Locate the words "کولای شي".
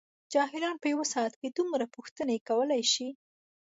2.49-3.09